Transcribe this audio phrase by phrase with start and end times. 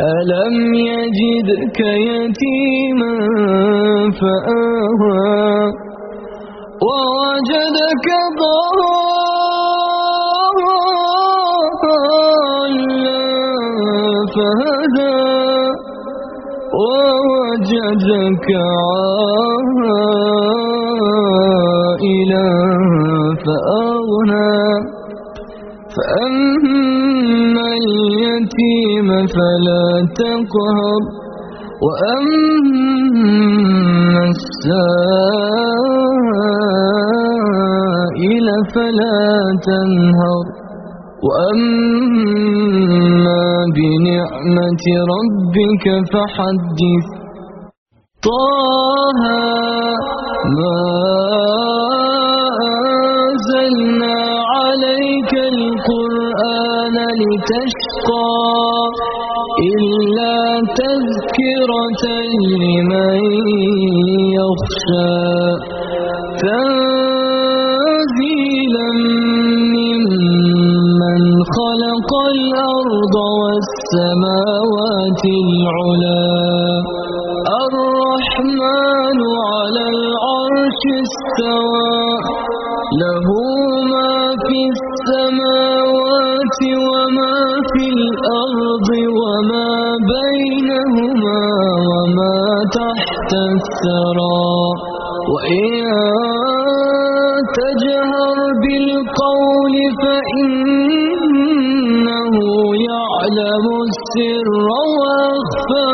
[0.00, 3.14] ألم يجدك يتيما
[4.20, 5.72] فآوى
[6.86, 8.08] ووجدك
[12.52, 13.22] ضالا
[14.34, 15.20] فهدى
[16.80, 19.61] ووجدك عائلا
[29.34, 29.86] فلا
[30.20, 31.02] تقهر
[31.86, 33.42] وأما
[37.92, 39.20] السائل فلا
[39.68, 40.44] تنهر
[41.26, 42.62] وأما
[43.76, 47.06] بنعمة ربك فحدث
[48.26, 49.22] طه
[50.58, 50.82] ما
[52.68, 54.16] أنزلنا
[54.54, 58.42] عليك القرآن لتشقى
[59.60, 60.36] إلا
[60.82, 62.04] تذكرة
[62.62, 63.20] لمن
[64.38, 65.22] يخشى
[67.52, 68.90] تنزيلا
[69.76, 71.22] ممن
[71.56, 76.24] خلق الأرض والسماوات العلا
[77.64, 79.18] الرحمن
[79.52, 82.00] على العرش استوى
[83.02, 83.26] له
[88.82, 88.90] الأرض
[89.22, 89.70] وما
[90.14, 91.42] بينهما
[91.90, 92.38] وما
[92.78, 94.52] تحت الثرى.
[95.32, 95.72] وإن
[97.58, 101.54] تجهر بالقول فإنه
[102.90, 104.48] يعلم السر
[104.98, 105.92] وأخفى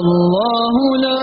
[0.00, 0.74] الله
[1.06, 1.19] لا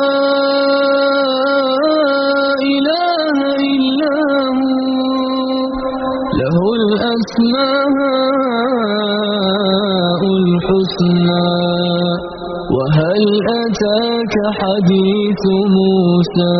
[14.59, 15.43] حديث
[15.77, 16.57] موسى.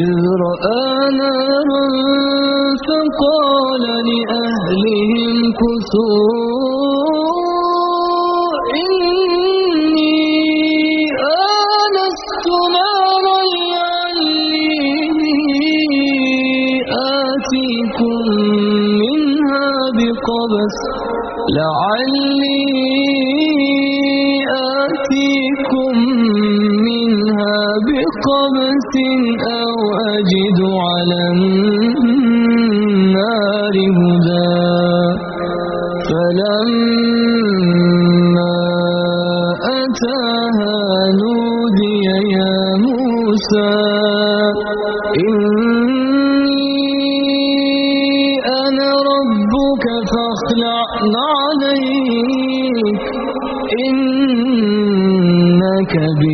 [0.00, 0.10] إذ
[0.46, 0.88] رأى
[1.20, 1.86] نارا
[2.86, 6.44] فقال لأهلهم كثوا
[8.84, 10.16] إني
[11.52, 13.40] آنست نارا
[13.72, 14.72] لعلي
[17.24, 18.22] آتيكم
[19.00, 20.76] منها بقبس
[21.58, 22.93] لعلي
[29.60, 29.74] أو
[30.14, 32.64] أجد على النار
[33.98, 34.60] هدى.
[36.08, 37.44] فلما
[39.80, 40.78] أتاها
[41.20, 41.96] نودي
[42.36, 42.56] يا
[42.86, 43.74] موسى
[45.28, 46.80] إني
[48.62, 50.78] أنا ربك فاخلع
[51.30, 53.02] عليك
[53.86, 56.33] إنك بالوادي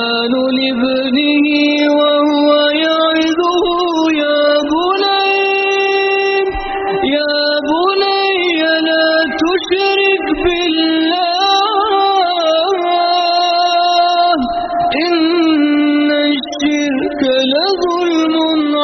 [0.29, 1.47] لابنه
[1.97, 2.49] وهو
[2.85, 3.65] يعظه
[4.23, 5.35] يا بني
[7.17, 7.37] يا
[7.69, 8.29] بني
[8.87, 9.07] لا
[9.41, 11.89] تشرك بالله
[15.05, 17.21] إن الشرك
[17.53, 18.35] لظلم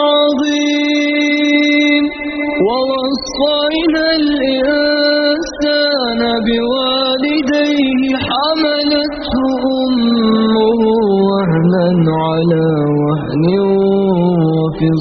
[0.10, 2.04] عظيم.
[2.68, 6.87] ووصينا الإنسان بوالديه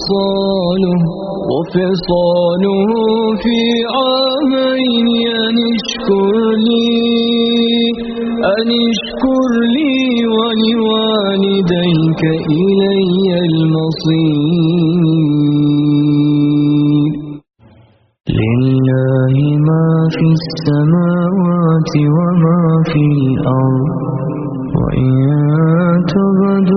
[0.06, 1.00] وفصاله
[1.50, 2.90] وفصاله
[3.42, 3.58] في
[3.96, 5.08] عامين
[5.46, 6.34] أن اشكر
[6.66, 6.94] لي
[8.56, 9.96] أن اشكر لي
[10.36, 12.22] ولوالديك
[12.62, 14.96] إلي المصير.
[18.38, 19.36] لله
[19.68, 23.90] ما في السماوات وما في الأرض
[24.78, 25.10] وإن
[26.12, 26.75] تبدو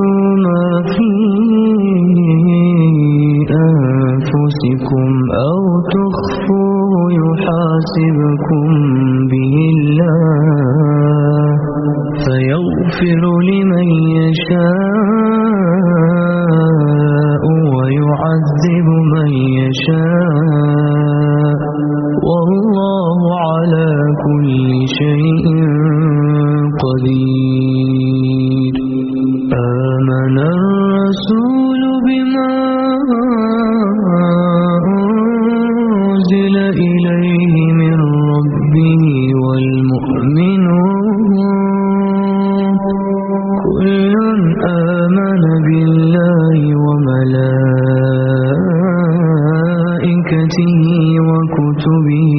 [50.29, 50.81] وملائكته
[51.29, 52.33] وكتبه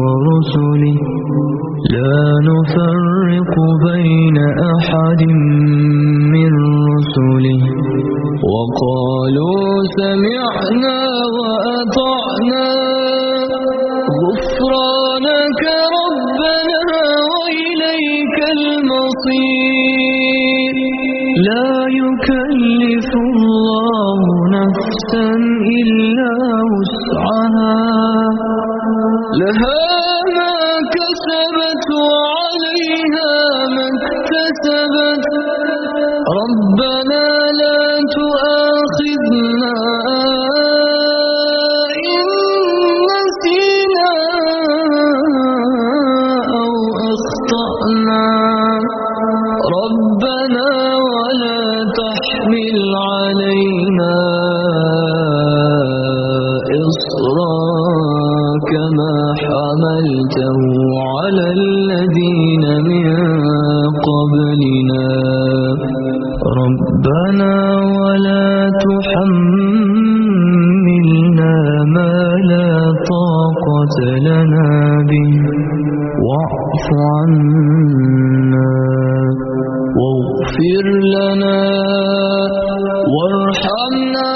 [0.00, 0.96] ورسله.
[1.94, 3.54] لا نفرق
[3.88, 4.38] بين
[4.76, 5.22] أحد
[6.34, 6.52] من
[6.92, 7.62] رسله.
[8.52, 11.00] وقالوا سمعنا
[11.36, 12.68] وأطعنا.
[14.22, 15.62] غفرانك
[15.98, 17.02] ربنا
[17.32, 19.74] وإليك المصير.
[21.48, 21.70] لا
[22.02, 24.20] يكلف الله
[24.58, 25.28] نفسا
[25.80, 26.11] إلا
[31.32, 33.32] كسبت وعليها
[33.74, 35.24] ما اكتسبت.
[36.40, 37.26] ربنا
[37.60, 37.80] لا
[38.18, 39.74] تؤاخذنا
[42.12, 42.26] إن
[43.12, 44.14] نسينا
[46.60, 46.74] أو
[47.12, 48.24] أخطأنا.
[49.78, 50.61] ربنا
[66.60, 67.54] ربنا
[67.98, 68.48] ولا
[68.84, 69.94] تحملنا
[71.94, 72.14] ما
[72.50, 72.70] لا
[73.12, 73.96] طاقة
[74.28, 74.68] لنا
[75.10, 75.32] به.
[76.26, 76.86] واعف
[77.16, 78.70] عنا
[79.98, 80.86] واغفر
[81.16, 81.60] لنا
[83.14, 84.31] وارحمنا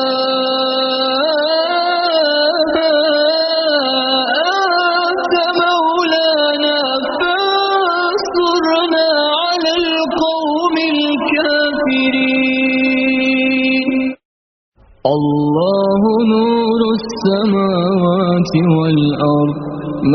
[15.15, 16.03] الله
[16.35, 19.59] نور السماوات والأرض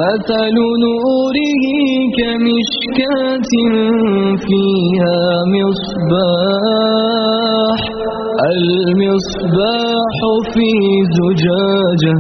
[0.02, 1.66] مثل نوره
[2.18, 3.52] كمشكاة
[4.48, 5.20] فيها
[5.56, 6.92] مصباح
[8.54, 10.18] المصباح
[10.54, 10.70] في
[11.18, 12.16] زجاجة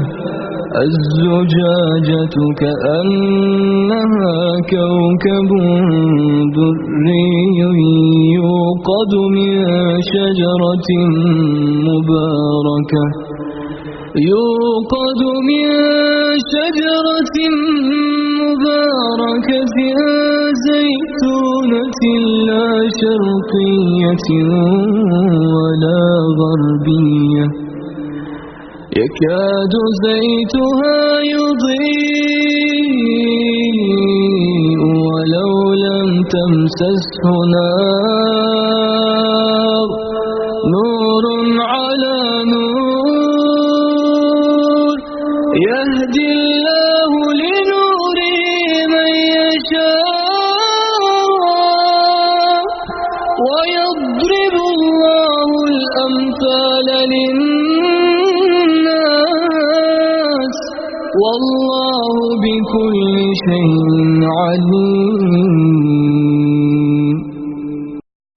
[0.85, 4.35] الزجاجة كأنها
[4.71, 5.51] كوكب
[6.55, 7.27] دري
[8.81, 9.51] يوقد من
[10.13, 10.89] شجرة
[11.89, 13.05] مباركة.
[14.31, 15.67] يوقد من
[16.53, 17.37] شجرة
[18.41, 19.77] مباركة
[20.67, 22.01] زيتونة
[22.49, 22.69] لا
[22.99, 24.27] شرقية
[25.55, 26.03] ولا
[26.39, 27.45] غربية.
[29.01, 29.73] يكاد
[30.05, 30.99] زيتها
[31.35, 32.01] يضيء
[35.05, 35.53] ولو
[35.85, 38.50] لم تمسسه نار.
[55.91, 56.87] الأمثال
[58.81, 60.57] للناس
[61.23, 63.15] والله بكل
[63.47, 63.87] شيء
[64.39, 65.70] عليم.